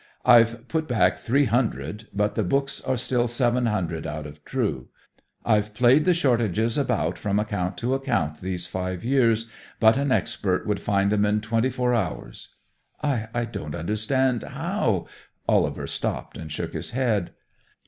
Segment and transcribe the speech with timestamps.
[0.25, 4.87] I've put back three hundred, but the books are still seven hundred out of true.
[5.45, 9.45] I've played the shortages about from account to account these five years,
[9.79, 12.49] but an expert would find 'em in twenty four hours."
[13.03, 15.05] "I don't just understand how"
[15.47, 17.33] Oliver stopped and shook his head.